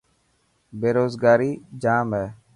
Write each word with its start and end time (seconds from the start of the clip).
بيروزگاري 0.79 1.51
ڄام 1.81 2.07
هي. 2.17 2.25